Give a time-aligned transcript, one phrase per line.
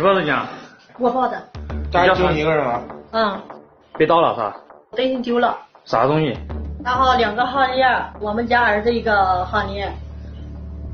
[0.00, 0.34] 谁报的警？
[0.98, 1.36] 我报的。
[1.90, 2.80] 家里就你一个人吗？
[3.12, 3.38] 嗯。
[3.98, 4.56] 被盗了是吧？
[4.96, 5.54] 东西丢了。
[5.84, 6.34] 啥东西？
[6.82, 7.86] 然后两个项链，
[8.18, 9.92] 我们家儿子一个项链，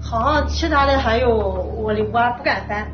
[0.02, 2.84] 好像其他的还有我的我不敢翻，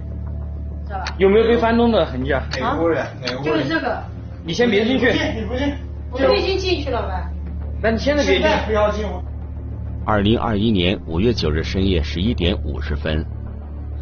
[0.87, 1.05] 知道吧？
[1.17, 2.43] 有没有被翻动的痕迹啊？
[2.61, 3.07] 哪个人？
[3.23, 3.43] 哪个人？
[3.43, 3.99] 就是这个。
[4.45, 5.11] 你先别进去。
[5.35, 5.75] 你不进。
[6.11, 7.27] 我已经进去了呗。
[7.83, 8.47] 那你现在别进。
[8.67, 9.07] 不要进。
[10.05, 13.25] 二零二一年五月九日深夜十一点五十分，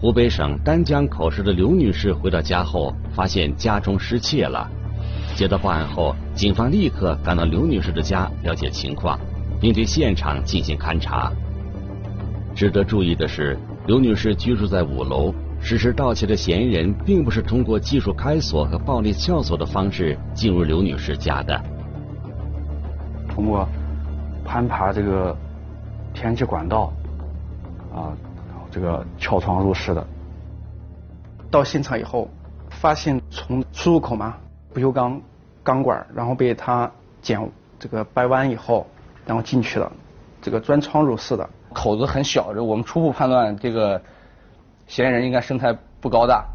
[0.00, 4.66] 湖北省丹江口市的刘女士回到家后，发现家中失窃了。
[5.36, 9.20] 接到报案后，警方立刻赶到刘女士的家了解情况，
[9.60, 11.30] 并对现场进行勘查。
[12.54, 21.60] 值得注意的是，刘女士居住在五楼，实施盗窃的嫌疑人并不是通过技术开锁和暴力撬锁的方式进入刘女士家的。
[23.28, 23.68] 通过
[24.46, 25.36] 攀爬这个
[26.14, 26.90] 天然气管道，
[27.94, 28.16] 啊，
[28.70, 30.06] 这个撬窗入室的。
[31.50, 32.28] 到现场以后，
[32.70, 34.36] 发现从出入口嘛，
[34.72, 35.20] 不锈钢。
[35.62, 36.90] 钢管，然后被他
[37.20, 37.38] 剪
[37.78, 38.86] 这个掰弯以后，
[39.27, 39.92] 然后进去了，
[40.40, 44.00] 这个钻窗入室的口子很小，这我们初步判断这个
[44.86, 46.46] 嫌疑人应该身材不高大。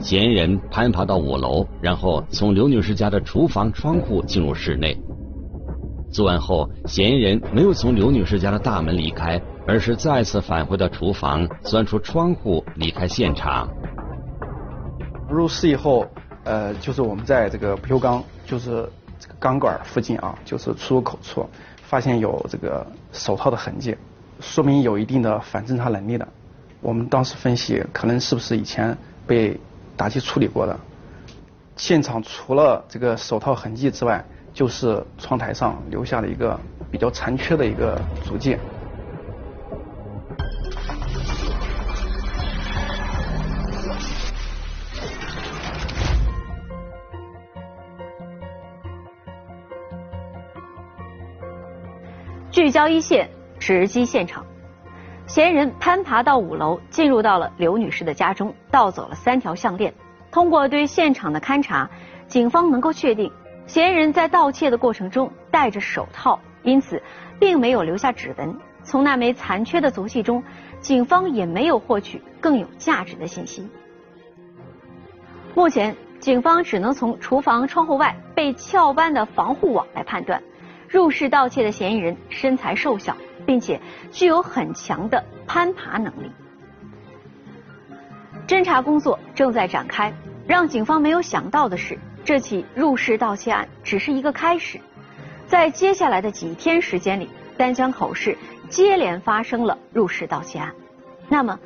[0.00, 4.98] 嫌疑人攀爬到五楼，然后从刘女士家的厨房窗户进入室内。
[6.10, 13.68] 作案后，嫌疑人没有从刘女士家的大门离开，而是再次返回到厨房，钻出窗户离开现场。
[15.28, 16.06] 入室以后。
[16.42, 21.46] 呃，就是我们在这个不锈钢，就是这个钢管附近啊，就是出入口处，
[21.82, 23.94] 发现有这个手套的痕迹，
[24.40, 26.26] 说明有一定的反侦查能力的。
[26.80, 28.96] 我们当时分析，可能是不是以前
[29.26, 29.60] 被
[29.98, 30.74] 打击处理过的。
[31.76, 36.58] 现场除了这个手套痕迹之外，就是窗台上留下了一个
[36.90, 38.56] 比较残缺的一个足迹。
[52.50, 54.44] 聚焦一线，直击现场。
[55.26, 59.94] 嫌疑人攀爬到五楼，进入到了刘女士的家中，盗走了三条项链。
[60.30, 61.88] 通过对现场的勘查，
[62.26, 63.32] 警方能够确定，
[63.70, 67.00] 嫌疑人在盗窃的过程中戴着手套，因此
[67.38, 68.58] 并没有留下指纹。
[68.82, 70.42] 从那枚残缺的足迹中，
[70.80, 73.70] 警方也没有获取更有价值的信息。
[75.54, 80.42] 目前，警方只能从厨房窗户外被撬弯的防护网来判断。
[80.88, 83.16] 入室盗窃的嫌疑人身材瘦小，
[83.46, 86.32] 并且具有很强的攀爬能力。
[88.48, 90.12] 侦查工作正在展开。
[90.48, 94.80] 让警方没有想到的是，这起入室盗窃案只是一个开始。
[95.46, 98.38] 在接下来的几天时间里，丹江口市
[98.68, 100.72] 接连发生了入室盗窃案。
[101.28, 101.58] 那么，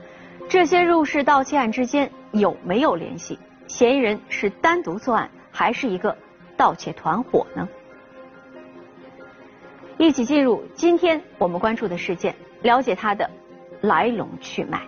[0.49, 3.39] 这些入室盗窃案之间有没有联系？
[3.67, 6.17] 嫌疑人是单独作案，还是一个
[6.57, 7.69] 盗窃团伙呢？
[9.97, 13.31] 一起进入今天我们关注的事件，了解它的
[13.81, 14.81] 来龙去脉。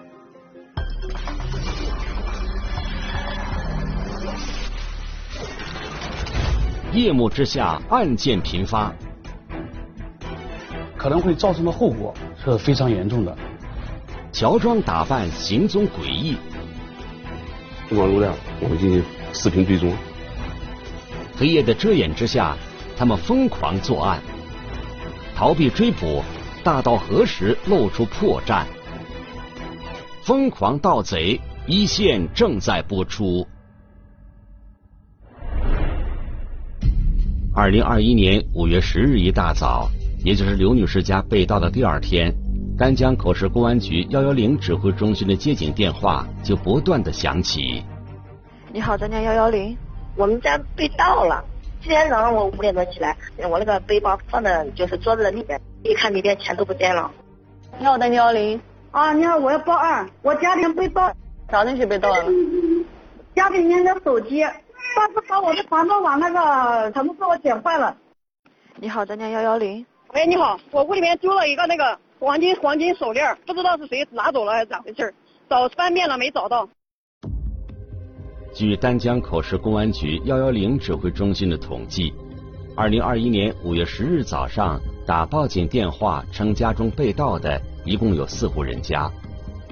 [6.97, 8.91] 夜幕之下，案件频发，
[10.97, 13.37] 可能会造成的后果是非常严重的。
[14.33, 16.39] 乔装打扮，行踪诡异。
[17.91, 19.05] 网络量，我们进行
[19.35, 19.93] 视频追踪。
[21.37, 22.57] 黑夜的遮掩之下，
[22.97, 24.23] 他们疯狂作案。
[25.35, 26.23] 逃避追捕，
[26.65, 28.65] 大到何时露出破绽？
[30.23, 33.47] 疯狂盗贼一线正在播出。
[37.57, 39.89] 二零二一年五月十日一大早，
[40.23, 42.31] 也就是刘女士家被盗的第二天，
[42.77, 47.83] 丹江口市公安局幺幺零指挥中心的接警电话就不断的响起。
[48.75, 49.75] 你好，丹江幺幺零，
[50.17, 51.43] 我们家被盗了。
[51.81, 53.17] 今天早上我五点多起来，
[53.51, 57.11] 我那个背包放在就是桌子的里边，一看里面钱都不见了。
[57.79, 58.61] 你好，丹幺幺零。
[58.91, 61.11] 啊，你好，我要报案，我家庭被盗。
[61.51, 62.25] 啥东西被盗了？
[63.35, 64.43] 家里面的手机，
[64.97, 67.95] 但是把我的防盗网那个全部给我剪坏了。
[68.77, 69.85] 你好，丹江幺幺零。
[70.15, 75.15] 喂，你好，我屋里面丢了一个那个黄金黄金手链，不知道是谁拿走了还是咋回事
[75.51, 76.67] 找翻遍了没找到。
[78.55, 82.15] 据丹江口市公安局幺幺零指挥中心的统计，
[82.75, 89.11] 二零二一年五月十日早上打报警电话称家中被盗的一共有四户人家，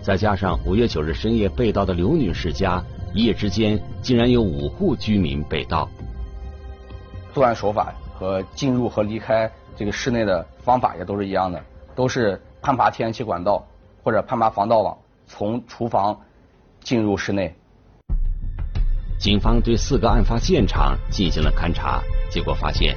[0.02, 5.88] 再加上五月九日深夜被盗的刘女士家，一夜之间竟然有五户居民被盗。
[7.32, 11.62] 作案手法和进入和离开这个室内的方法也都是一样的，
[11.94, 13.64] 都是攀爬天然气管道
[14.02, 16.20] 或者攀爬防盗网，从厨房
[16.80, 17.54] 进入室内。
[19.18, 22.94] 警方对四个案发现场进行了勘查，结果发现，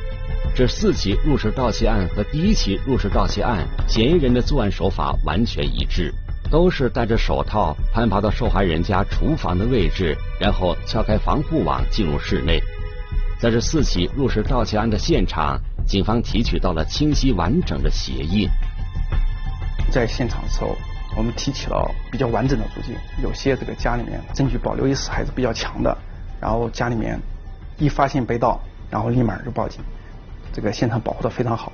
[0.56, 6.14] 这四起入室盗窃案和第一起入室盗窃案嫌疑人的作案手法完全一致，
[6.50, 12.62] 都是戴着手套攀爬到受害人家厨房的位置，然后撬开防护网进入室内。
[13.40, 18.50] 在这四起入室盗窃案的现场，警方提取到了清晰完整的鞋印。
[19.92, 20.76] 在现场的时候，
[21.16, 25.96] 我们提取了比较完整的足迹，有些这个家里面证据保留意识还是比较强的。
[26.40, 27.20] 然后家里面
[27.78, 28.60] 一发现被盗，
[28.90, 29.82] 然后立马就报警，
[30.54, 31.72] 这个现场保护的非常好。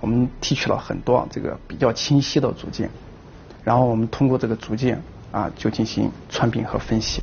[0.00, 2.86] 我们提取了很多这个比较清晰的足迹，
[3.64, 4.94] 然后我们通过这个足迹
[5.32, 7.20] 啊，就进行穿并和分析。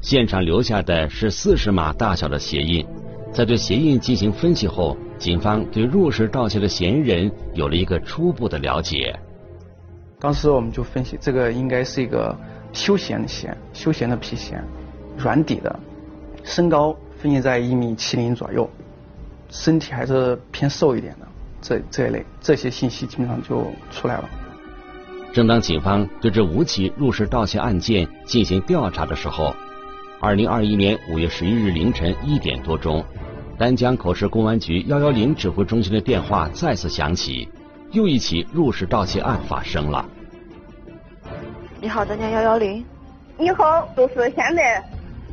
[0.00, 2.86] 现场留下的是四十码大小的鞋印，
[3.32, 9.18] 在对鞋印进行分析后，警方对入室盗窃的嫌疑人有了一个初步的了解。
[10.20, 12.36] 当时我们就分析，这个应该是一个
[12.72, 14.62] 休闲的鞋，休闲的皮鞋，
[15.16, 15.80] 软底的。
[16.44, 18.68] 身高分析在一米七零左右，
[19.50, 21.26] 身体还是偏瘦一点的，
[21.60, 24.28] 这这一类这些信息基本上就出来了。
[25.32, 29.54] 正当警方对这五起入室盗窃案件进行调查的时候，
[30.20, 33.04] 二零二一年五月十一日凌晨一点多钟，
[33.58, 37.48] 丹江口市公安局幺幺零指挥中心的电话再次响起，
[37.92, 40.04] 又一起入室盗窃案发生了。
[41.80, 42.84] 你好，丹江幺幺零。
[43.36, 44.84] 你好，就是现在。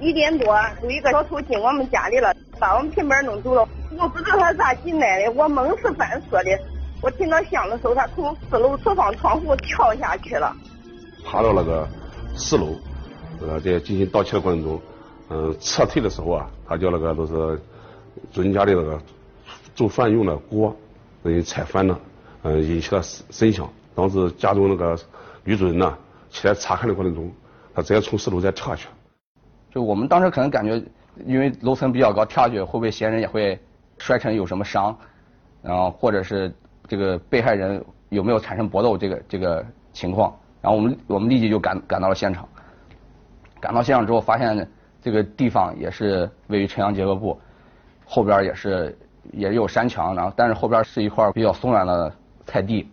[0.02, 0.54] 一点多，
[0.84, 3.66] 有一个小偷进我们家里了，把我们平板弄走了。
[3.98, 6.50] 我不知道他咋进来的，我门是反锁的。
[7.06, 10.52] 我听到响的时候，他从四楼厨房窗户跳下去了，
[11.24, 11.88] 爬到那个
[12.36, 12.74] 四楼，
[13.40, 14.82] 呃，在进行盗窃的过程中，
[15.30, 17.62] 嗯，撤退的时候啊，他叫那个都是
[18.34, 19.00] 主人家的那个
[19.76, 20.76] 做饭用的锅，
[21.24, 22.00] 给踩翻了，
[22.42, 23.70] 嗯，引起了声响。
[23.94, 24.98] 当时家中那个
[25.44, 25.96] 女主人呢，
[26.32, 27.32] 起来查看的过程中，
[27.76, 28.88] 他直接从四楼再跳下去。
[29.72, 30.84] 就我们当时可能感觉，
[31.28, 33.60] 因为楼层比较高，跳下去会不会嫌疑人也会
[34.00, 34.98] 摔成有什么伤，
[35.62, 36.52] 然后或者是
[36.88, 42.48] 这个被害人有没有产生搏斗这个这个情况，然后我们我们立即就赶赶到了现场，
[43.60, 44.68] 赶到现场之后发现
[45.02, 47.40] 这个地方也是位于城乡结合部，
[48.06, 48.98] 后边也是
[49.32, 52.14] 也有山墙，然后但是后边是一块比较松软的
[52.46, 52.88] 菜地，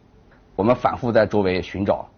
[0.57, 2.09] 我们反复在周围寻找，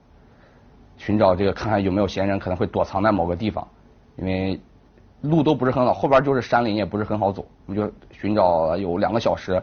[0.97, 3.67] 寻找这个看看有没有嫌疑人可能会躲藏在某个地方。
[4.17, 4.61] 因为
[5.23, 9.61] 路都不是很好，后边就是山林，也不是很好走，我们就寻找了有两个小时，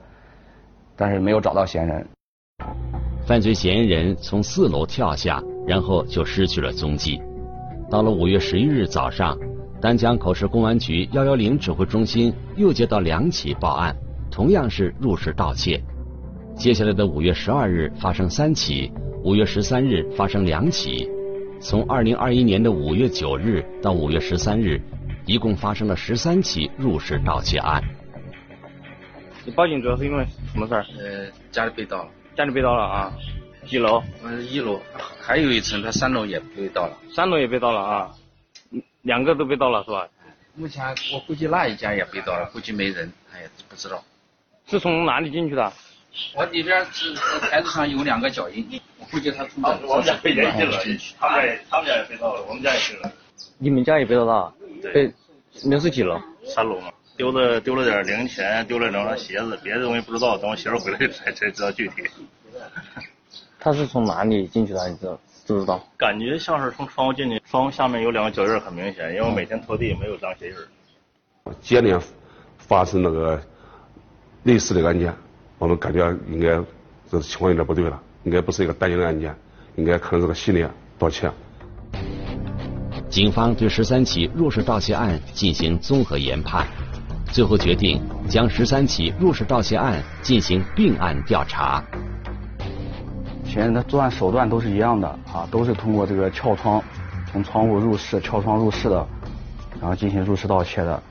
[0.95, 2.07] 但是没有找到嫌疑人。
[3.25, 7.21] 犯罪嫌疑人从四楼跳下，然后就失去了踪迹。
[7.89, 9.37] 到了五月十一日早上，
[9.79, 13.95] 丹江口市公安局幺幺零指挥中心又接到两起报案，
[14.29, 15.81] 同样是入室盗窃。
[16.55, 18.91] 接下来的五月十二日发生三起，
[19.23, 21.09] 五月十三日发生两起。
[21.59, 24.81] 从二零二一年的五月九日到五月十三日，
[25.25, 27.81] 一共发生了十三起入室盗窃案。
[29.43, 30.85] 你报警主要是因为什么事儿？
[30.99, 32.09] 呃，家里被盗了。
[32.35, 33.11] 家里被盗了啊？
[33.65, 34.01] 几楼？
[34.23, 34.79] 嗯，一楼，
[35.19, 36.97] 还有一层，他三楼也被盗了。
[37.13, 38.11] 三楼也被盗了啊？
[39.01, 40.07] 两个都被盗了是吧？
[40.53, 44.03] 目前我估计那一家也被盗了，估计没人，哎呀，不知道。
[44.67, 45.73] 是从哪里进去的？
[46.35, 48.79] 我里边是台子上有两个脚印。
[48.99, 50.77] 我估计他从我们家被人进了，
[51.19, 53.11] 他们家他们家也被盗了，我们家也进了。
[53.57, 54.53] 你们家也被盗了？
[54.93, 55.11] 被
[55.63, 56.21] 那是几楼？
[56.43, 62.01] 三楼嘛，丢了丢了点零钱，丢了两双鞋子，别的东西不知道，等我媳妇回来才才知道具体。
[63.61, 64.89] 他是从哪里进去的？
[64.89, 65.85] 你知道知不知道？
[65.95, 70.55] 感觉像是从窗户进去，窗户下面有两个脚印很明显，因为我每天拖地没有脏鞋印。
[71.61, 72.01] 接连
[72.57, 73.39] 发生那个
[74.41, 75.13] 类似的案件，
[75.59, 76.59] 我们感觉应该
[77.11, 78.01] 这情况有点不对了。
[78.23, 79.35] 应该不是一个单一的案件，
[79.75, 81.31] 应该可能是个系列盗窃。
[83.11, 86.65] 警方对十三起入室盗窃案进行综合研判，
[87.31, 91.83] 最后决定将十三起入室盗窃案进行并案调查。
[93.45, 96.83] 嫌疑人的作案手段都是一样的啊，都是通过这个撬窗，
[97.31, 99.07] 从窗户入室、撬窗入室的，
[99.79, 101.01] 然后进行入室盗窃的。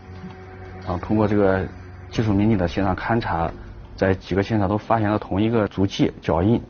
[0.82, 1.66] 然后通过这个
[2.10, 3.50] 技术民警的现场勘查，
[3.96, 6.60] 在几个现场都发现了同一个足迹脚印。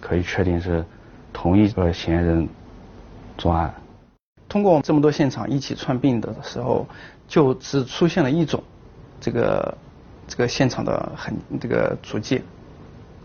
[0.00, 0.82] 可以确定是
[1.30, 2.48] 同一个嫌疑人
[3.36, 3.74] 作案。
[4.48, 6.86] 通过这么多现场一起串并的时候，
[7.28, 8.62] 就只出现了一种
[9.20, 9.76] 这个
[10.26, 12.40] 这个现场的很这个足迹，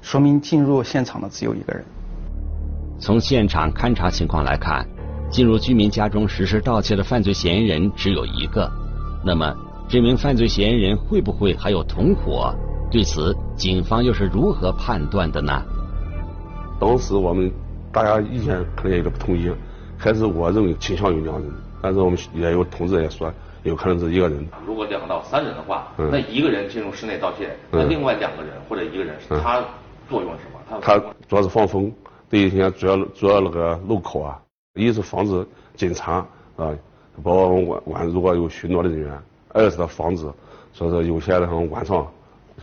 [0.01, 1.83] 说明进入现场的只有一个人。
[2.99, 4.85] 从现场勘查情况来看，
[5.29, 8.71] 进入居民家中实施盗窃的犯罪嫌疑人只有一个。
[9.23, 9.55] 那么，
[9.87, 12.53] 这名犯罪嫌疑人会不会还有同伙？
[12.91, 15.63] 对此，警方又是如何判断的呢？
[16.79, 17.51] 当时我们
[17.91, 19.51] 大家意见可能也有点不统一，
[19.97, 23.33] 还是我认为倾向于两人，但是我们也有同志也说
[23.65, 24.47] 有可能是一个人。
[24.65, 29.59] 如果两到三人的话，嗯那一个人进入室内盗窃，嗯那另外两个人或者一个人，嗯他
[30.07, 30.59] 作用是什么？
[30.69, 31.91] 他它主要是放风，
[32.29, 34.39] 对于现在主要主要那个路口啊，
[34.75, 35.45] 一是防止
[35.75, 36.69] 警察啊，
[37.23, 39.19] 包括晚晚如果有巡逻的人员，
[39.49, 40.31] 二是他防止
[40.71, 42.07] 说是有些那种晚上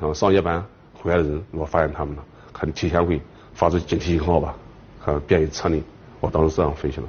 [0.00, 3.20] 像上夜班回来的人，如果发现他们了，可能提前会
[3.54, 4.54] 发出警惕信号吧，
[5.04, 5.82] 可能便于撤离。
[6.20, 7.04] 我当时这样分析的。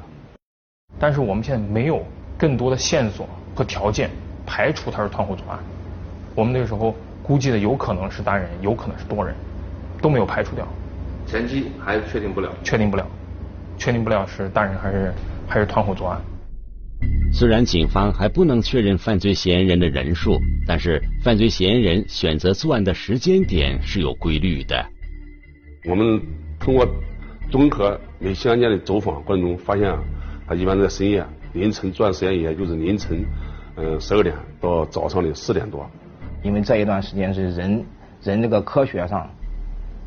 [0.98, 2.04] 但是我们现在没有
[2.38, 4.10] 更多的线索和条件
[4.46, 5.60] 排除他是团伙作案。
[6.36, 9.36] 我们那个时候估计的有可能是单人，有可能是多人，
[10.02, 10.68] 都没有排除掉。
[11.26, 12.50] 前期还确定不了。
[12.64, 13.08] 确定不了，
[13.78, 15.14] 确定不了是单人还是
[15.48, 16.20] 还是团伙作案。
[17.32, 24.86] 虽然警方还不能确认犯罪嫌疑人的人数，但是犯罪嫌疑人选择作案的时间点是有规律的。
[25.86, 26.22] 我们
[26.60, 26.88] 通过
[27.50, 30.00] 综合每起案件的走访过程中发现啊，
[30.48, 33.24] 他一般在深夜凌晨作案时间也就是凌晨，
[33.76, 35.88] 呃十二点到早上的四点多。
[36.42, 37.86] 因为这一段时间是人
[38.22, 39.30] 人这个科学上，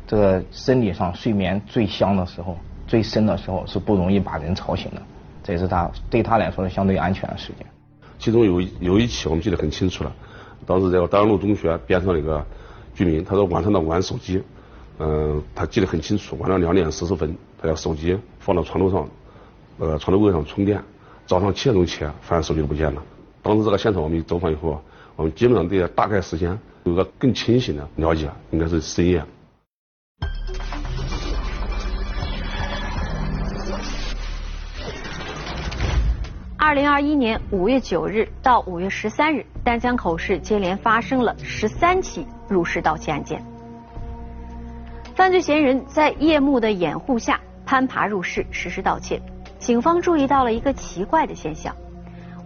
[0.05, 5.01] 这个生理上睡眠最香的时候、最深的时候，是不容易把人吵醒的。
[5.41, 7.65] 这也是他对他来说是相对安全的时间。
[8.19, 10.13] 其中有一有一起我们记得很清楚了，
[10.65, 12.45] 当时在大安路中学边上的一个
[12.93, 14.43] 居民，他说晚上他玩手机，
[14.99, 19.07] 嗯、他记得很清楚，晚上两点四十分，他把手机放到床头上，
[19.77, 20.83] 呃，床头柜上充电，
[21.27, 23.03] 早上七点钟起来，发现手机都不见了。
[23.43, 24.81] 当时这个现场我们走访以后，
[25.17, 29.21] 我们基本上对大概时间有个更清醒的了解，应该是深夜。
[36.57, 43.43] 二零二一年五月九日到五月十三日，丹江口市接连发生了十三起入室盗窃案件。
[45.13, 49.21] 犯罪嫌疑人在夜幕的掩护下攀爬入室实施盗窃。
[49.59, 51.75] 警方注意到了一个奇怪的现象：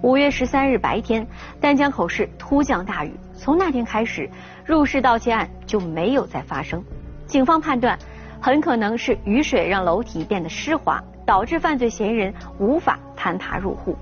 [0.01, 1.25] 五月十三日白天，
[1.59, 4.29] 丹江口市突降大雨，从那天开始，
[4.65, 6.83] 入室盗窃案就没有再发生。
[7.27, 7.97] 警方判断，
[8.41, 13.95] 很可能是雨水让楼体变得湿滑，导致犯罪嫌疑人无法攀爬入户。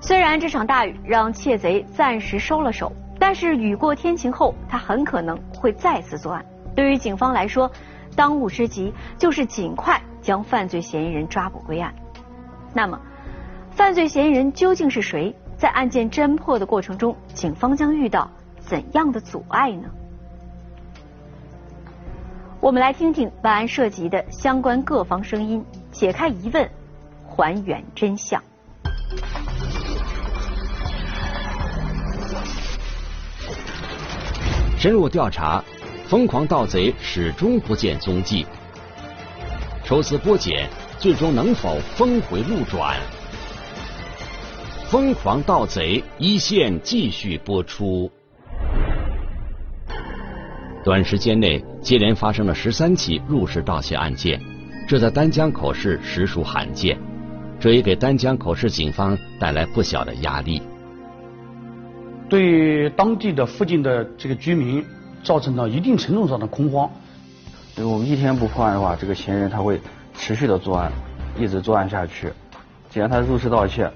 [0.00, 6.44] 虽然这场大雨让窃贼暂时收了手，但是雨过天晴后，他很可能会再次作案。
[6.74, 7.70] 对于警方来说，
[8.16, 11.94] 当务之急就是尽快将犯罪嫌疑人抓捕归案。
[12.72, 12.98] 那么，
[13.70, 15.32] 犯罪嫌疑人究竟是谁？
[15.56, 18.28] 在案件侦破的过程中，警方将遇到
[18.58, 19.88] 怎样的阻碍呢？
[22.60, 25.62] 我们来听听本案涉及的相关各方声音，
[25.92, 26.68] 解开疑问，
[27.28, 28.42] 还原真相。
[34.78, 35.62] 深入调查，
[36.08, 38.46] 疯狂盗贼始终不见踪迹。
[39.84, 40.66] 抽丝剥茧，
[40.98, 42.98] 最终能否峰回路转？
[44.86, 48.10] 疯狂盗贼一线继续播出。
[50.82, 54.40] 短时间内接连发生了十三起入室盗窃案件，
[54.88, 56.98] 这在丹江口市实属罕见，
[57.60, 60.62] 这也给丹江口市警方带来不小的压力。
[62.26, 64.82] 对当地的附近的这个居民
[65.22, 66.90] 造成了一定程度上的恐慌。
[67.76, 69.80] 如果我们一天不破案的话，这个嫌疑人他会
[70.14, 70.92] 持续的作案，
[71.36, 72.32] 一直作案下去。
[72.88, 73.90] 既然他入室盗窃，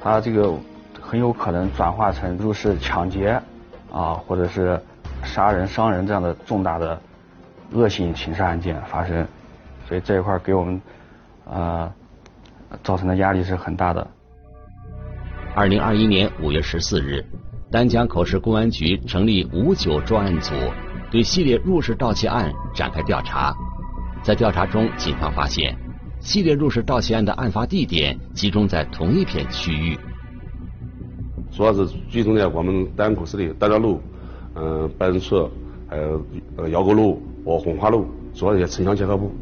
[0.00, 0.54] 他这个
[0.98, 3.40] 很有可能转化成入室抢劫
[3.92, 4.80] 啊，或者是
[5.22, 6.98] 杀人、伤人这样的重大的
[7.72, 9.26] 恶性刑事案件发生。
[9.86, 10.80] 所以这一块给我们
[11.44, 11.92] 呃
[12.82, 14.06] 造成的压力是很大的。
[15.54, 17.22] 二零二一年五月十四日，
[17.70, 20.54] 丹江口市公安局成立五九专案组，
[21.10, 23.54] 对系列入室盗窃案展开调查。
[24.22, 25.74] 在调查中，警方发现，
[26.20, 29.98] 系列入室盗窃案的案发地点集中在同一片区域。
[31.50, 34.00] 主要是集中在我们丹口市的丹江路、
[34.54, 35.48] 嗯、呃、白人村，
[35.88, 36.22] 还有
[36.56, 39.32] 呃姚沟路、和红花路，主要一些城乡结合部。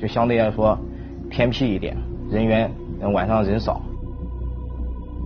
[0.00, 0.78] 就相对来说
[1.28, 1.96] 偏僻一点，
[2.30, 2.70] 人员
[3.12, 3.82] 晚上人少。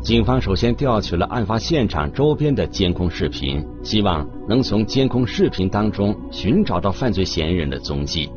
[0.05, 8.31] 警方首先调取了案发现场周边的监控视频，希望能从监控视频当中寻找到犯罪嫌疑人的踪迹。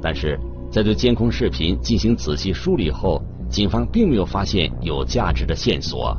[0.00, 0.40] 但是
[0.72, 6.16] 在对监控视频进行仔细梳理后，警方并没有发现有价值的线索。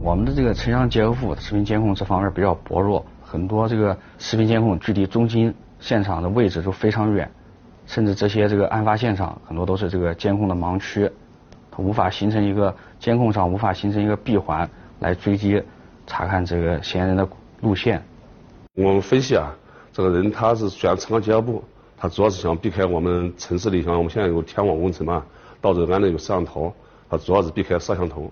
[0.00, 7.28] 我们的这个城乡结合部视频监控这方面比较薄弱，很多这个视频监控距离中心现场的位置都非常远，
[7.86, 11.10] 甚至这些这个案发现场很多都是这个监控的盲区。
[11.74, 14.68] 它无法形成一个监控上无法形成一个闭环
[15.00, 15.60] 来追击
[16.06, 17.26] 查看这个嫌疑人的
[17.62, 18.00] 路线。
[18.74, 19.52] 我们分析啊，
[19.92, 21.64] 这个人他是选城乡结合部，
[21.96, 25.24] 他主要是想避开我们城市里，像我们现在有天网工程嘛，
[25.60, 26.72] 到这安的有摄像头，
[27.08, 28.30] 他主要是避开摄像头。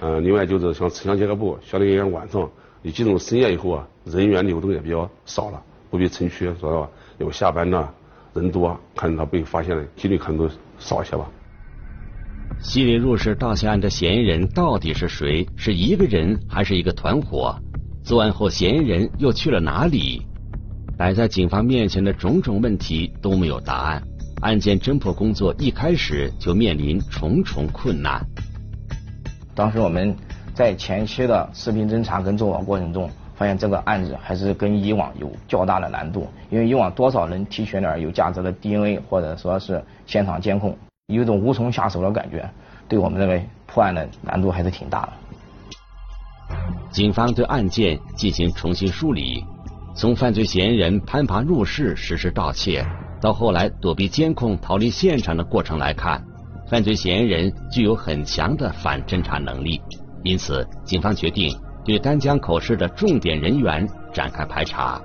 [0.00, 2.50] 呃，另外就是像城乡结合部、相对而言晚上
[2.82, 6.88] 你进入深夜以后啊，人员流动也比较少了，不比城区说
[7.18, 7.88] 有下班的
[8.34, 11.24] 人多，可能他被发现的几率可能都少一些吧。
[12.64, 15.46] 系列入室盗窃案的嫌疑人到底是谁？
[15.54, 17.54] 是一个人还是一个团伙？
[18.02, 20.22] 作案后嫌疑人又去了哪里？
[20.96, 24.02] 摆在警方面前的种种问题都没有答案，
[24.40, 28.26] 案件侦破工作一开始就面临重重困难。
[29.54, 30.16] 当时我们
[30.54, 40.76] 在前期的视频侦查跟走访过程中，发现这个案子还是跟以往有较大的难度，因为以往多少能提取点有价值的 DNA，或者说是现场监控，
[41.08, 42.48] 有一种无从下手的感觉，
[42.88, 45.12] 对我们认为破案的难度还是挺大的。
[46.90, 49.44] 警方对案件进行重新梳理，
[49.94, 52.82] 从犯罪嫌疑人攀爬入室实施盗窃，
[53.20, 56.24] 到后来躲避监控逃离现场的过程来看，
[56.70, 59.82] 犯罪嫌疑人具有很强的反侦查能力。
[60.22, 64.98] 因此，警方决定对丹江口市的重点人员展开排查。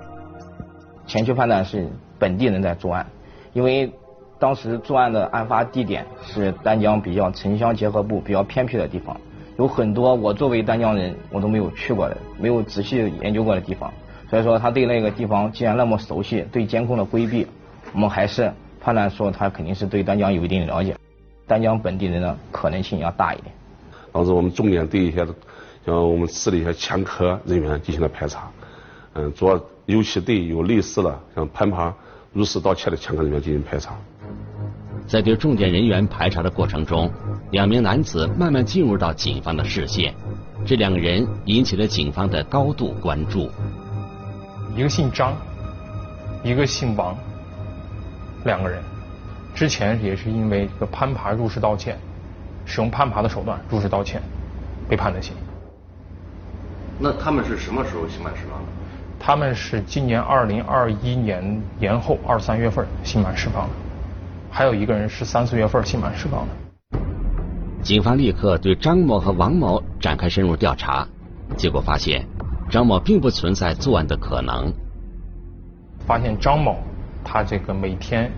[1.06, 3.06] 前期判断是本地人在作案，
[3.52, 3.92] 因为
[4.40, 9.20] 当时作案的案发地点是丹江比较城乡结合部比较偏僻的地方。
[9.58, 13.94] 有很多我作为丹江人，我都没有去过的，没有仔细研究过的地方。
[14.30, 17.46] 所以说，他对那个地方既然那么熟悉，对监控的规避，
[17.92, 20.96] 我们还是判断说他肯定是对丹江有一定的了解，
[21.46, 23.54] 丹江本地人的可能性要大一点。
[24.14, 25.28] 当时我们重点对一些
[25.86, 28.50] 像我们市的一些前科人员进行了排查，
[29.16, 31.94] 嗯，主要尤其对有类似的像攀爬
[32.32, 33.94] 入室盗窃的前科人员进行排查。
[35.10, 37.12] 在对重点人员排查的过程中，
[37.50, 40.14] 两名男子慢慢进入到警方的视线。
[40.64, 43.50] 这两个人引起了警方的高度关注。
[44.76, 45.34] 一个姓张，
[46.44, 47.18] 一个姓王，
[48.46, 48.84] 两个人
[49.56, 51.98] 之前也是因为这个攀爬入室盗窃，
[52.64, 54.22] 使用攀爬的手段入室盗窃，
[54.88, 55.34] 被判了刑。
[57.00, 58.68] 那他们是什么时候刑满释放的？
[59.20, 63.74] 他们是今年二零二一年年后二三月份刑满释放的。
[64.52, 67.00] 还有一个人是三四月份刑满释放的。
[67.82, 71.08] 警方立刻对张某和王某展开深入调查，
[71.56, 72.26] 结果发现
[72.70, 74.72] 张某并不存在作案的可能。
[76.06, 76.78] 发现张某
[77.24, 78.30] 他这个每天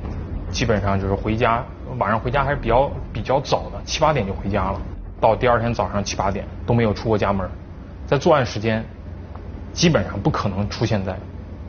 [0.52, 1.64] 基本上就是回家，
[1.98, 4.80] 晚上回家还是比较比较早的，七八点就回家了，
[5.20, 7.50] 到第二天早上七八点都没有出过家门，
[8.06, 8.86] 在作案时间
[9.74, 11.18] 基本上不可能出现在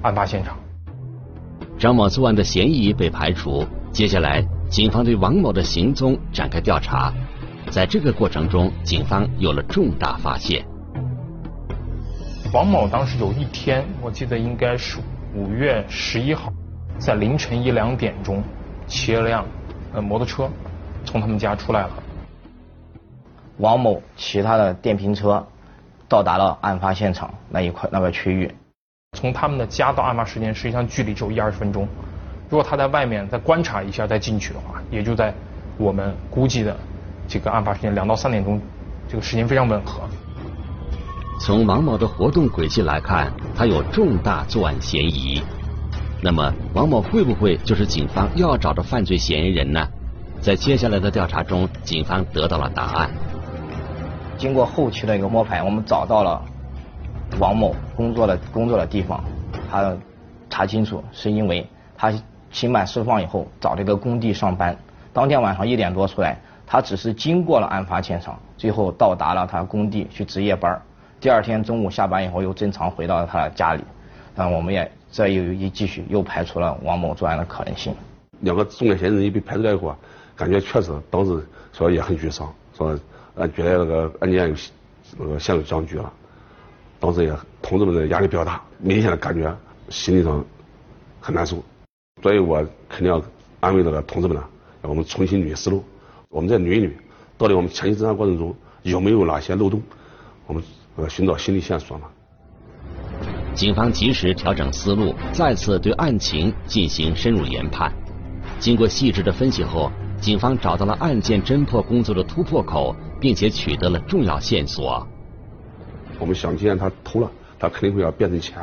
[0.02, 0.56] 案发现场。
[1.78, 3.64] 张某作案的嫌疑被排除。
[3.92, 7.12] 接下来，警方对王某的行踪展开调查。
[7.70, 10.64] 在这个过程中，警方有了重大发现。
[12.54, 14.98] 王某当时有一天，我记得应该是
[15.34, 16.50] 五月十一号，
[16.98, 18.42] 在凌晨一两点钟，
[18.86, 19.44] 骑了辆
[19.92, 20.48] 呃摩托车
[21.04, 21.90] 从他们家出来了。
[23.58, 25.46] 王某骑他的电瓶车
[26.08, 28.50] 到达了案发现场那一块那个区域。
[29.18, 31.86] 从他们的家到案发时间，实际上距离只有一二十分钟。
[32.52, 35.32] 如果他在外面再观察一下再进去的话，也就在
[35.78, 36.76] 我们估计的
[37.26, 38.60] 这个案发时间两到三点钟，
[39.08, 40.02] 这个时间非常吻合。
[41.40, 45.42] 从王某的活动轨迹来看，他有重大作案嫌疑。
[46.20, 49.88] 那么，王某会不会就是警方要找的犯罪嫌疑人呢？
[50.42, 53.10] 在接下来的调查中，警方得到了答案。
[54.36, 56.42] 经过后期的一个摸排，我们找到了
[57.40, 59.24] 王某工作的工作的地方。
[59.70, 59.96] 他
[60.50, 62.12] 查清楚，是因为他。
[62.52, 64.76] 刑满释放以后，找了一个工地上班。
[65.12, 70.80] 当天晚上一点多出来，他只是经过了案发现场，最后到达了他工地去值夜班。
[71.20, 73.82] 第二天中午下班以后，又正常回到了他的家里。
[74.34, 77.94] 那我们也这又一继续又排除了王某作案的可能性。
[78.40, 79.96] 两个重点嫌疑人一被排除以后啊，
[80.34, 82.98] 感觉确实当时说也很沮丧，说
[83.36, 84.56] 啊觉得那个案件有
[85.18, 86.12] 那个陷入僵局了。
[86.98, 89.54] 当时也同志们的压力比较大，明显的感觉
[89.88, 90.44] 心理上
[91.20, 91.62] 很难受。
[92.22, 93.20] 所以我肯定要
[93.58, 94.44] 安慰这个同志们呢，
[94.82, 95.82] 我们重新捋思路，
[96.28, 96.90] 我们再捋一捋，
[97.36, 99.82] 到底我们前期侦查过程中有没有哪些漏洞，
[100.46, 100.62] 我们
[100.94, 102.04] 呃寻找新的线索嘛。
[103.54, 107.92] 警方及时调整思路，再次对案情进行深入研判。
[108.60, 115.04] 经过细致的分析后，警方找到了案件侦破工作的突破口，并且取得了重要线索。
[116.20, 118.56] 我们想，既然他偷了，他肯定会要变成钱，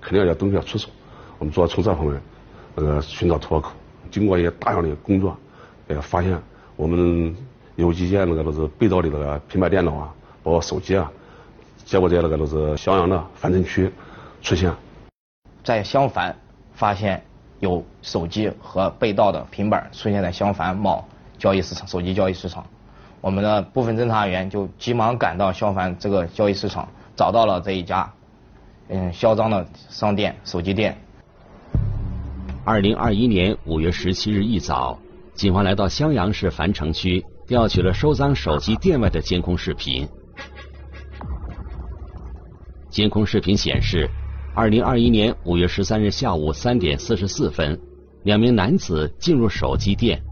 [0.00, 0.88] 肯定要有东西要出手。
[1.38, 2.20] 我们主要从这方面。
[2.74, 3.72] 那个寻找突破口，
[4.10, 5.36] 经过一些大量的工作，
[5.88, 6.36] 呃，发现
[6.76, 7.34] 我们
[7.76, 11.10] 有几件那个都是被盗的那个平板电脑啊，包括手机啊，
[11.84, 13.90] 结果在那个都是襄阳的樊城区
[14.42, 14.72] 出现。
[15.62, 16.36] 在襄樊
[16.74, 17.24] 发现
[17.60, 21.04] 有手机和被盗的平板出现在襄樊某
[21.38, 22.66] 交易市场手机交易市场，
[23.20, 28.12] 我们的部分侦查员就急忙赶到襄樊这个交易市场，找到了这一家
[28.88, 30.98] 嗯嚣张的商店手机店。
[32.66, 34.98] 二零二一年五月十七日一早，
[35.34, 40.08] 警方来到襄阳市樊城区，调取了收赃手机店外的监控视频。
[42.88, 44.08] 监控视频显示，
[44.54, 47.78] 二零二一年五月十三日下午三点四十四分，
[48.22, 50.22] 两名男子进入手机店。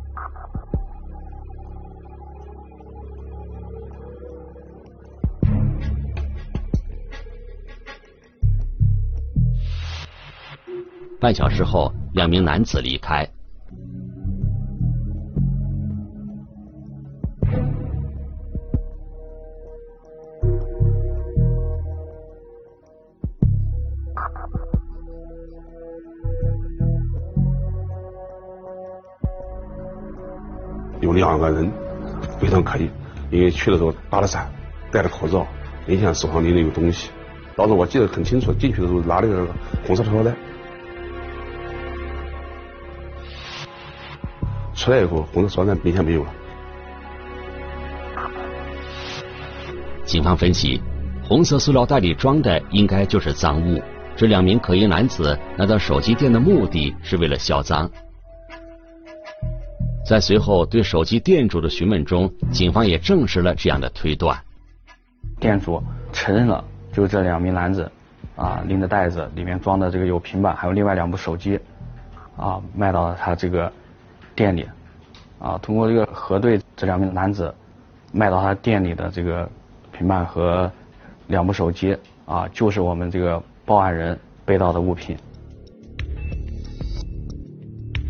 [11.22, 13.24] 半小时后，两名男子离开。
[31.00, 31.70] 有两个人
[32.40, 32.90] 非常可疑，
[33.30, 34.50] 因为去的时候打了伞，
[34.90, 35.46] 戴了口罩，
[35.86, 37.12] 明显手上拎着有东西。
[37.54, 39.46] 当时我记得很清楚，进去的时候拿了一个
[39.86, 40.34] 红色塑料袋，
[44.82, 46.30] 出来以后红色塑料袋明显没有了。
[50.04, 50.82] 警方分析，
[51.22, 53.80] 红色塑料袋里装的应该就是赃物。
[54.16, 57.88] 这两名可疑男子来到手机店的目的是为了销赃。
[60.04, 64.36] 在随后对手机店主的询问中，警方也证实了这样的推断。
[65.38, 65.80] 店主
[66.12, 67.88] 承认了，就这两名男子
[68.34, 71.56] 啊拎的袋子里面装的这个有平板，还有另外两部手机
[72.36, 73.72] 啊卖到了他这个
[74.34, 74.66] 店里
[75.38, 75.58] 啊。
[75.58, 77.54] 通过这个核对，这两名男子
[78.12, 79.48] 卖到他店里的这个
[79.96, 80.70] 平板和
[81.28, 85.16] 两部手机啊，就是我们这个报案人被盗的物品。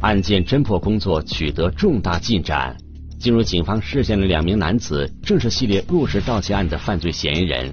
[0.00, 2.76] 案件侦破工作取得重大进展，
[3.20, 7.72] 进入警方视线的两名男子正是系列入室盗窃案的犯罪嫌疑人。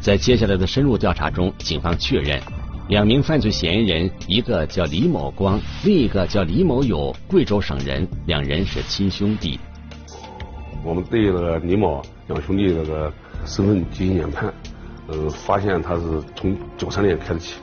[0.00, 2.40] 在接下来的深入调查中，警方确认，
[2.88, 9.58] 两名犯罪嫌疑人，一个叫李某光，另一个叫李某友，贵州省人，两人是亲兄弟。
[10.84, 13.12] 我们对那个李某两兄弟那个
[13.44, 14.54] 身份进行研判，
[15.08, 17.54] 呃，发现他是从九三年开始起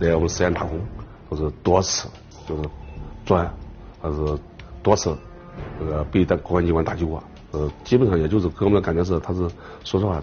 [0.00, 0.80] 来我们石岩打工，
[1.30, 2.08] 都是多次
[2.48, 2.68] 就是。
[3.24, 3.52] 作案，
[4.00, 4.16] 还是
[4.84, 5.16] 多次
[5.80, 9.40] 这个被的公安机关打击过，呃，基本上也就是给我们的感觉是，他是
[9.82, 10.22] 说实话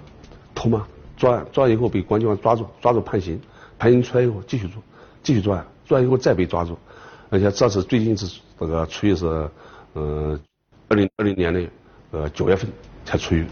[0.56, 3.38] 偷嘛，作案，作案以后被公安机关抓住，抓住判刑，
[3.84, 4.82] 判刑出来以后继续做，
[5.22, 6.78] 继续作案，作案以后再被抓住，
[7.30, 9.26] 而且这次最近是这个出狱是，
[9.92, 10.40] 呃，
[10.88, 11.62] 二零二零年的
[12.12, 12.72] 呃九月份
[13.04, 13.46] 才出狱。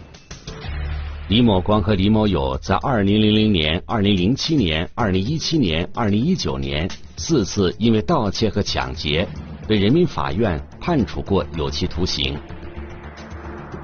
[1.28, 9.28] 李某光和李某友在二零零零年、二零零七年、二零一七年、二零一九年四次因为盗窃和抢劫，
[9.68, 12.38] 被人民法院判处过有期徒刑。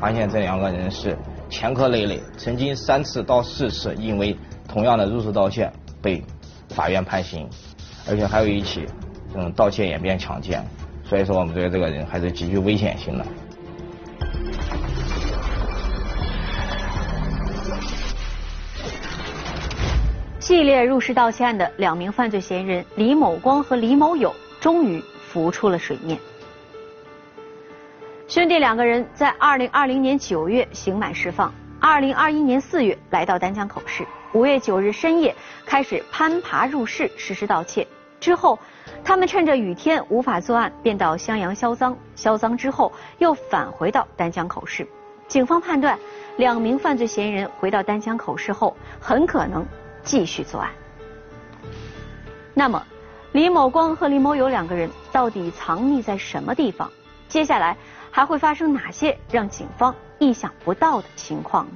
[0.00, 1.14] 发现这两个人是
[1.50, 4.34] 前科累累，曾经三次到四次因为
[4.66, 6.22] 同样的入室盗窃被
[6.70, 7.48] 法院判刑，
[8.08, 8.86] 而且还有一起
[9.34, 10.62] 嗯盗窃演变抢劫，
[11.04, 13.26] 所以说我们觉得这个人还是极具危险性的。
[20.40, 26.18] 系列入室盗窃案的两名犯罪嫌疑人李某光和李某友终于浮出了水面。
[28.28, 37.86] 兄弟两个人在二零二零年九月刑满释放，二零二一年四月来到丹江口市，五月九日深夜开始攀爬入室实施盗窃。
[38.20, 38.58] 之后，
[39.04, 41.96] 他们趁着雨天无法作案，便到襄阳销赃。
[42.16, 44.86] 销赃之后，又返回到丹江口市。
[45.28, 45.98] 警方判断，
[46.36, 49.64] 两名犯罪嫌疑人回到丹江口市后，很可能。
[50.02, 50.70] 继续作案。
[52.54, 52.82] 那么，
[53.32, 56.90] 李某光和李某友两个人到底藏匿在什么地方？
[57.28, 57.76] 接下来
[58.10, 61.72] 还会发生哪些让警方意想不到的情况呢？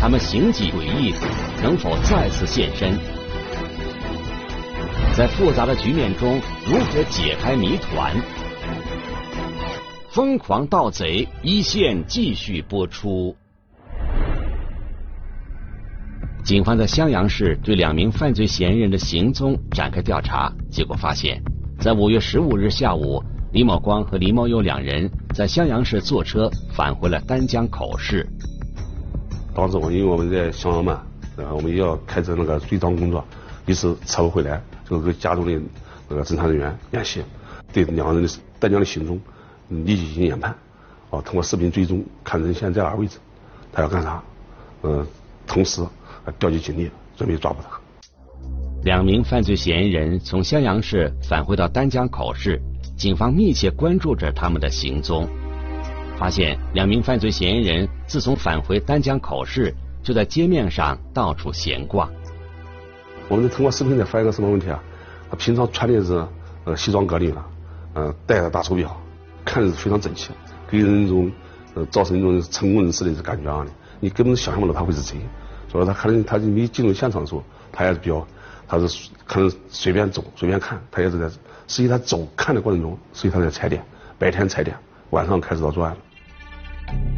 [0.00, 1.12] 他们行迹诡异，
[1.62, 2.96] 能否再次现身？
[5.16, 8.14] 在复杂的局面中，如何解开谜团？
[10.10, 13.34] 疯狂盗贼一线继续播出。
[16.44, 21.42] 警方在襄阳市对两名犯罪嫌疑人的行踪展开调查，结果发现，
[21.80, 23.20] 在五月十五日下午，
[23.52, 28.24] 李某光和李某友两人在襄阳市坐车返回了丹江口市。
[29.56, 31.02] 当时我因为我们在襄阳嘛，
[31.34, 33.24] 然后，我们又要开展那个追赃工作，
[33.64, 35.58] 一时撤不回来，就跟家中的
[36.10, 37.24] 那个侦查人员联系，
[37.72, 39.18] 对两个人的丹江的行踪。
[39.68, 40.54] 立即进行研判，
[41.10, 43.18] 啊，通过视频追踪，看人现在在哪位置，
[43.72, 44.22] 他要干啥，
[44.82, 45.04] 嗯，
[45.44, 45.82] 同时
[46.38, 47.80] 调集警力，准备抓捕他。
[48.84, 52.62] 两名犯罪嫌疑人从襄阳市返回到丹江口市，
[52.96, 55.26] 警方密切关注着他们的行踪。
[56.16, 62.08] 发现两名犯罪嫌疑人自从返回丹江口市，就在街面上到处闲逛。
[63.28, 64.80] 我们通过视频再发现个什么问题啊？
[65.28, 66.24] 他平常穿的是
[66.64, 67.44] 呃西装革履的，
[67.94, 68.96] 嗯，戴着大手表，
[69.44, 70.30] 看着非常整齐，
[70.68, 71.30] 给人一种
[71.74, 73.66] 呃造成一种成功人士的感觉啊！
[73.98, 75.16] 你根本想象不到他会是贼，
[75.68, 77.42] 所以他可能他没进入现场的时候，
[77.72, 78.26] 他也是比较。
[78.68, 81.28] 他是可能随便走随便看，他也是在
[81.68, 83.80] 实际他走看的过程中，实际他在踩点，
[84.18, 84.76] 白天踩点，
[85.10, 85.98] 晚上开始到作案了。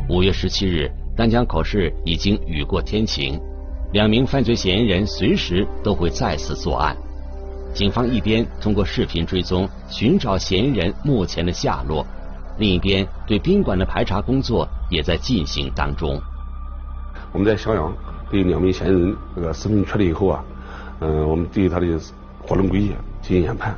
[0.08, 3.38] 五月十七日，丹江口市已经雨过天晴，
[3.92, 6.96] 两名犯罪嫌疑人随时都会再次作案。
[7.74, 12.06] 警方一边通过视频追踪寻找嫌疑人目前的下落，
[12.58, 16.18] 另一边对宾馆的排查工作也在进行当中。
[17.32, 17.94] 我们在襄阳
[18.30, 20.44] 对两名嫌疑人这个身份确定以后啊。
[21.00, 21.86] 嗯，我们对他的
[22.42, 23.72] 活动轨迹进行研判，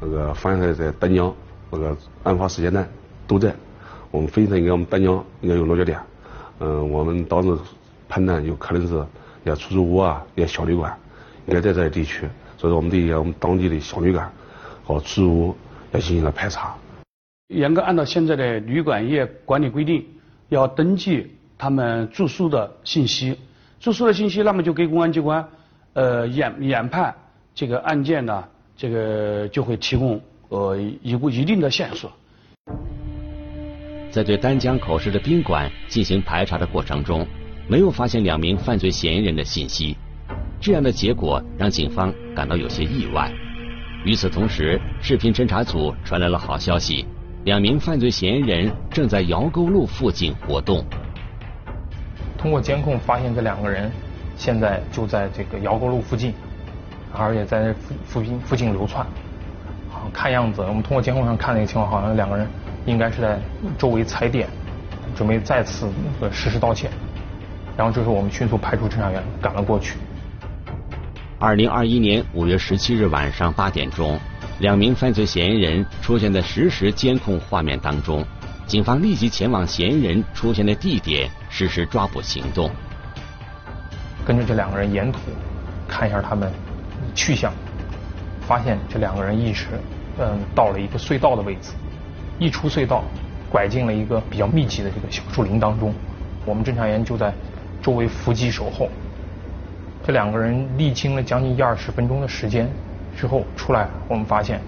[0.00, 1.32] 那个发现他在丹江，
[1.70, 2.88] 那个案发时间段
[3.26, 3.54] 都在。
[4.10, 5.98] 我们分析他应该我们丹江应该有落脚点。
[6.60, 7.56] 嗯，我们当时
[8.08, 9.06] 判断有可能是
[9.44, 10.96] 也出租屋啊，也小旅馆，
[11.46, 12.26] 应该在这些地区。
[12.56, 14.30] 所以说，我们对我们当地的小旅馆
[14.84, 15.56] 和出租屋
[15.92, 16.74] 也进行了排查。
[17.48, 20.04] 严格按照现在的旅馆业管理规定，
[20.48, 23.38] 要登记他们住宿的信息。
[23.78, 25.46] 住宿的信息，那么就给公安机关。
[25.92, 27.14] 呃，研研判
[27.54, 28.44] 这个案件呢，
[28.76, 32.10] 这个就会提供呃一部一定的线索。
[34.10, 37.26] 在对丹江口市的宾馆进行排查的过程中，
[37.66, 39.96] 没有发现两名犯罪嫌疑人的信息，
[40.60, 43.30] 这样的结果让警方感到有些意外。
[44.04, 47.04] 与此同时，视频侦查组传来了好消息：
[47.44, 50.84] 两名犯罪嫌疑人正在窑沟路附近活动。
[52.36, 53.90] 通过监控发现，这两个人。
[54.36, 56.32] 现在就在这个窑沟路附近，
[57.12, 59.04] 而且在附附近附近流窜。
[60.12, 62.46] 看样子我们通过监控上看那个情况，好像两个人
[62.86, 63.38] 应该是在
[63.76, 64.48] 周围踩点，
[65.16, 65.88] 准备再次
[66.32, 66.90] 实施盗窃。
[67.76, 69.96] 然后这时候我们迅速派出侦查员赶了过去。
[71.38, 74.18] 二零二一年五月十七日晚上八点钟，
[74.58, 78.24] 两名犯罪嫌疑人出现在实时监控画面当中，
[78.66, 82.68] 警方立即前往嫌疑人出现的地点实施抓捕行动。
[84.26, 85.20] 跟着这两个人沿途
[85.86, 86.52] 看一下他们
[87.14, 87.52] 去向，
[88.40, 89.66] 发现这两个人一直
[90.18, 91.70] 嗯到了一个隧道的位置，
[92.38, 93.02] 一出隧道
[93.50, 95.92] 拐进了一个比较密集的这个小树林当中。
[96.44, 97.32] 我们侦查员就在
[97.82, 98.88] 周围伏击守候。
[100.06, 102.68] 这两个人历经了将近一二十分钟的时间
[103.16, 104.60] 之后出来，我们发现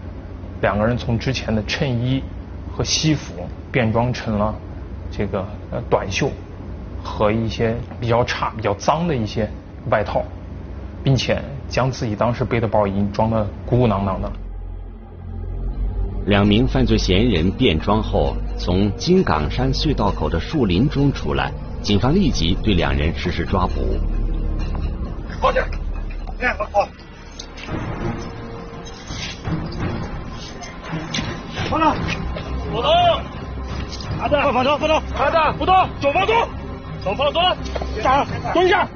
[0.61, 2.22] 两个人从之前的衬衣
[2.70, 4.54] 和西服变装成了
[5.11, 6.30] 这个呃短袖。
[7.02, 9.48] 和一些比较差、比较脏的一些
[9.88, 10.22] 外套，
[11.02, 14.30] 并且将自己当时背的包已经装得鼓鼓囊囊的。
[16.31, 23.99] 两名犯罪嫌疑人变装后，从金岗山隧道口的树林中出来，警方立即对两人实施抓捕。
[25.40, 25.64] 快点，
[26.38, 26.88] 来，好。
[31.69, 31.97] 放了，
[32.71, 32.93] 不动，
[34.21, 36.37] 孩子，放手，放手，孩子，不动，走，放动。
[37.03, 37.57] 走，放走了，
[38.05, 38.88] 站，蹲下。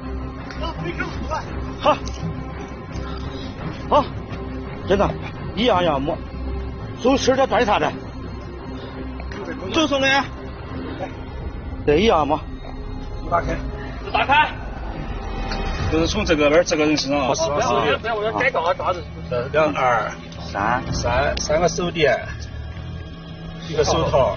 [1.81, 1.97] 好，
[3.89, 4.05] 好，
[4.87, 5.09] 真的，
[5.53, 6.17] 一样一样摸，
[7.05, 7.91] 手使点端啥的，
[9.71, 10.23] 就送来，
[11.85, 12.39] 对，一样摸。
[13.29, 13.55] 打开，
[14.11, 14.49] 打开，
[15.91, 17.27] 就是从这个边这个人身上。
[17.27, 19.03] 不是，不是，不要，我要改造啥子？
[19.51, 20.11] 两二。
[20.51, 20.81] 三。
[20.91, 22.17] 三三个手电，
[23.69, 24.35] 一个手套，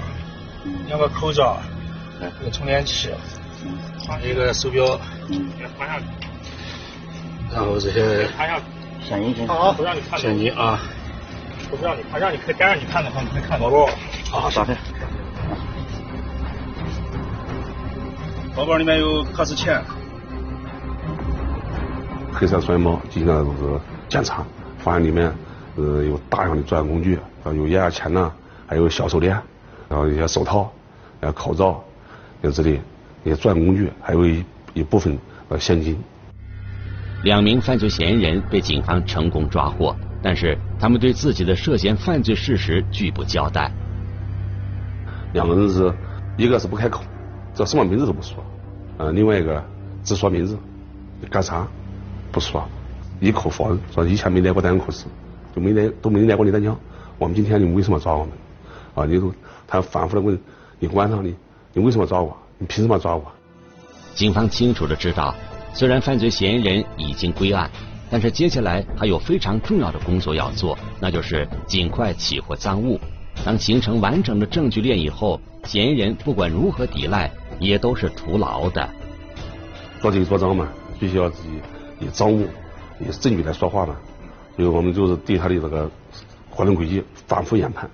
[0.88, 1.56] 两个口罩，
[2.20, 3.08] 一个充电器。
[4.22, 5.00] 一个手表，
[7.50, 8.28] 然后这些。
[9.08, 9.48] 现金，
[10.18, 10.78] 现金啊，
[11.70, 13.84] 不让你看，让你可该让你看的话，你可以看包包。
[14.32, 14.76] 啊，打开。
[18.56, 19.82] 包包里面有可是钱。
[22.32, 24.44] 黑色双包进行了就是检查，
[24.78, 25.32] 发现里面
[25.76, 28.30] 呃有大量的作案工具，有压压钱呐，
[28.66, 29.36] 还有小手链，
[29.88, 30.72] 然后一些手套、
[31.20, 31.84] 呃口罩
[32.52, 32.80] 之类。
[33.24, 34.44] 一些作案工具，还有一
[34.74, 35.18] 一部分
[35.48, 35.98] 呃现金。
[37.24, 43.70] 两名犯罪嫌疑人被警方成功抓获，但是他们对自己的涉嫌犯罪事实拒不交代。
[45.32, 45.92] 两个人是
[46.36, 47.02] 一个是不开口，
[47.54, 48.44] 这什么名字都不说，
[48.96, 49.62] 呃，另外一个
[50.02, 50.58] 只说名字，
[51.30, 51.66] 干啥
[52.32, 52.66] 不说，
[53.20, 55.04] 一口否认，说以前没来过丹江口市，
[55.54, 56.78] 就没来都没来过你丹江。
[57.18, 58.32] 我们今天你为什么抓我们？
[58.94, 59.32] 啊，你都
[59.66, 60.38] 他反复的问
[60.78, 61.34] 你关上你
[61.72, 62.36] 你为什么抓我？
[62.58, 63.24] 你凭什么抓我？
[64.14, 65.34] 警方清楚的知道，
[65.74, 67.70] 虽然犯罪嫌疑人已经归案，
[68.10, 72.98] 但是接下来还有非常重要的工作要做，那就是尽快起获赃物。
[73.44, 78.88] 当形成完整的证据链以后，嫌疑人不管如何抵赖，也都是徒劳的。
[80.00, 80.68] 做这个做赃嘛，
[80.98, 81.60] 必须要自己
[82.00, 82.48] 以赃物、
[82.98, 83.96] 以证据来说话嘛。
[84.56, 85.88] 所以我们就是对他的这个
[86.50, 87.88] 活动轨迹反复研判。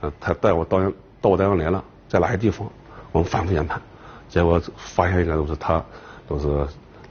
[0.00, 0.78] 呃，他带我到
[1.20, 2.70] 到我单位来了，在哪些地方，
[3.12, 3.80] 我们反复研判，
[4.28, 5.84] 结果发现一个都是他
[6.26, 6.66] 都是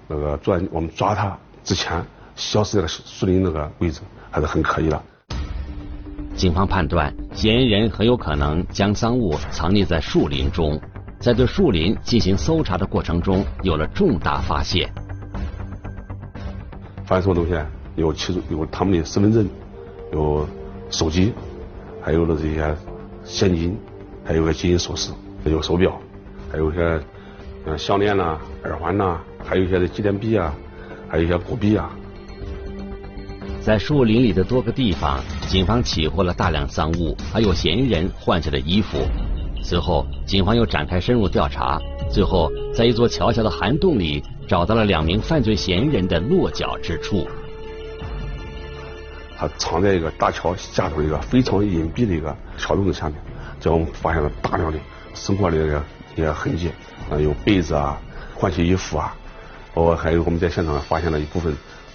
[0.08, 2.04] 那个抓我们抓他之前
[2.36, 5.02] 消失在树林那个位置，还是很可疑的。
[6.36, 10.80] 警方判断，嫌疑人很有可能将赃物藏匿在树林中，
[11.20, 14.92] 在对树林进行搜查的过程中，有了重大发现。
[17.06, 17.56] 发现什么东西？
[17.96, 19.48] 有其中有他们的身份证，
[20.12, 20.46] 有
[20.90, 21.34] 手机，
[22.02, 22.76] 还有了这些
[23.24, 23.78] 现金，
[24.26, 25.14] 还有个金银首饰，
[25.46, 25.98] 有手表，
[26.52, 27.00] 还有一些
[27.66, 30.54] 嗯项链呐、耳环呐，还有一些的纪念币啊，
[31.08, 31.90] 还有一些古币啊。
[33.66, 39.00] 在树林里的多个地方，警方起获了大量赃物，还有嫌疑人换下的衣服。
[39.64, 47.28] 随后，警方又展开深入调查，最后在一座桥下的涵洞里找到了两名犯罪嫌疑人的落脚之处。
[49.36, 53.16] 他藏在一个大桥下头一个非常隐蔽的一个桥洞的下面，
[53.60, 54.78] 这我们发现了大量的
[55.16, 56.70] 生活的这个一些痕迹，
[57.10, 58.00] 啊，有被子啊、
[58.36, 59.16] 换洗衣服啊，
[59.74, 61.52] 包括还有我们在现场发现了一部分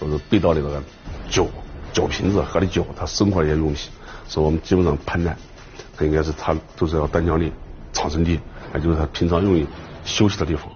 [0.09, 0.81] 都是被盗的这个
[1.29, 1.47] 酒。
[1.93, 3.91] 酒瓶子喝的酒，他生活的一些用品，
[4.25, 5.35] 所以我们基本上判断，
[5.97, 7.45] 他应该是他都是要丹江的
[7.91, 8.39] 藏身地，
[8.73, 9.67] 也就是他平常用于
[10.05, 10.71] 休息的地方。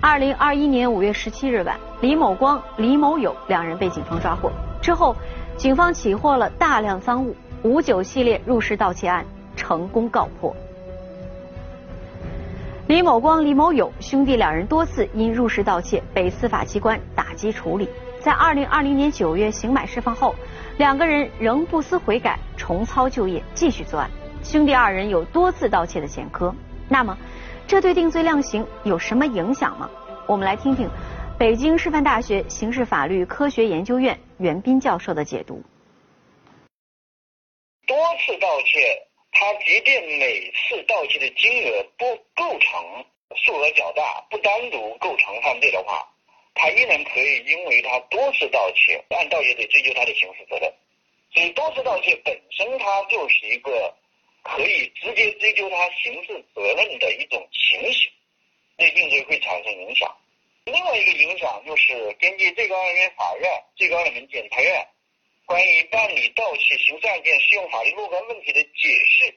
[0.00, 5.14] 二零二一年五月十七日晚，李某光、李某友两人被警方抓获之后，
[5.56, 10.52] 警方起获了大量赃物，五九系列入室盗窃案成功告破。
[12.92, 17.88] 李某光、李某友兄弟两人多次因入室盗窃被司法机关打击处理，
[18.20, 20.34] 在二零二零年九月刑满释放后，
[20.76, 24.10] 两个人仍不思悔改，重操旧业，继续作案。
[24.42, 26.54] 兄弟二人有多次盗窃的前科，
[26.86, 27.16] 那么
[27.66, 29.88] 这对定罪量刑有什么影响吗？
[30.26, 30.86] 我们来听听
[31.38, 35.62] 北京师范大学刑事法律科学研究院袁斌教授的解读。
[37.86, 39.11] 多次盗窃。
[39.42, 46.08] 他即便每次盗窃的金额不构成数额较大，不单独构成犯罪的话，
[46.54, 50.72] 他依然可以因为他多次盗窃，按盗窃罪追究他的刑事责任。
[51.34, 53.92] 所以多次盗窃本身它就是一个
[54.44, 58.12] 可以直接追究他刑事责任的一种情形，
[58.76, 60.08] 对定罪会产生影响。
[60.66, 64.86] 另外一个影响就是根据最高人民法院、最高人民检察院。
[65.46, 69.34] 关于办理盗窃刑事案件适用法律若干问题的解释，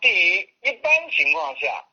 [0.00, 1.84] 对于一般情况下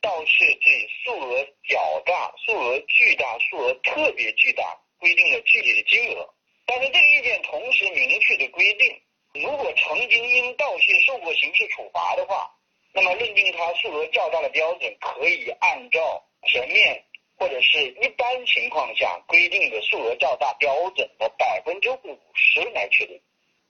[0.00, 6.34] 盗窃罪数额较大、数额巨大、数额特别巨大，规定了具体的金额。
[6.66, 9.00] 但是这个意见同时明确的规定，
[9.34, 12.50] 如果曾经因盗窃受过刑事处罚的话，
[12.92, 17.04] 那么认定他数额较大的标准，可以按照前面。
[17.38, 23.20] 或者是一般情况下规定的数额较大标准的百分之五十来确定，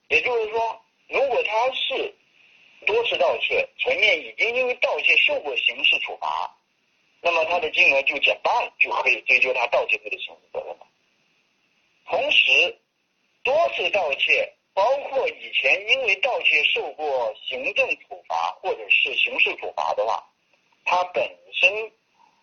[0.07, 2.15] 也就是说，如果他是
[2.87, 6.57] 多次盗窃，前面已经因为盗窃受过刑事处罚，
[7.21, 10.87] 那么他的金额就减半，就可以追究他盗窃罪的刑事责任了。
[12.07, 12.79] 同时，
[13.43, 20.23] 多次盗窃，包括以前因为盗窃受过行政处罚或者是刑事处罚的话，
[20.85, 21.91] 它本身。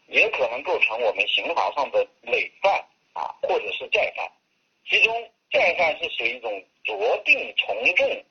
[0.08, 2.72] 也可能构成我们刑法上的累犯
[3.12, 4.30] 啊，或者是再犯。
[4.88, 8.24] 其中再犯是属于一种酌定从重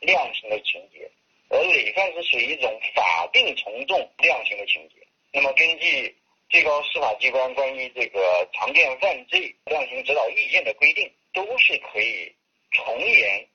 [0.00, 1.10] 量刑的情节，
[1.48, 4.94] 而累犯是属于一种法定从重量刑的情节。
[5.32, 6.16] 那么根据
[6.48, 12.32] 最高司法机关关于这个常见犯罪量刑指导意见的规定，都是可以
[12.72, 13.48] 从严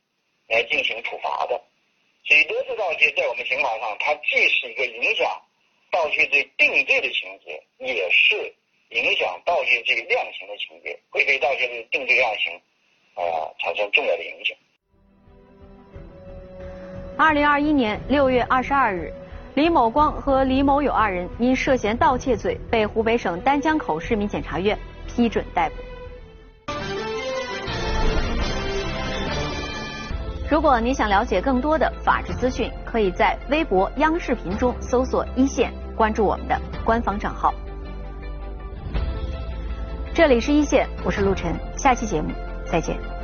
[0.48, 1.62] 来进行处罚的。
[2.26, 5.42] 所以多次盗窃在我们刑法上，它既是一个影响。
[5.92, 8.36] 盗窃罪定罪的情节，也是
[8.90, 12.54] 影响盗窃罪量刑的情节，会对盗窃罪定罪量刑
[13.16, 13.22] 啊
[13.60, 14.58] 产生重要的影响。
[17.18, 19.14] 二零二一年六月二十二日，
[19.54, 25.76] 李某光和李某友二人因涉嫌盗窃罪被湖北省丹江口市民检察院批准逮捕。
[30.50, 35.72] 如果你想了解更多的法治资讯，可以在微博、央视频中搜索“一线”。
[35.96, 37.54] 关注我们的官方账号。
[40.14, 42.30] 这里是一线，我是陆晨，下期节目
[42.66, 43.21] 再见。